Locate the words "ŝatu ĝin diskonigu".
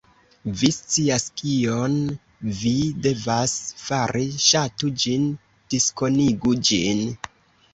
4.47-6.57